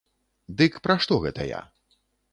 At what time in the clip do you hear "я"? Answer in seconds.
1.51-1.61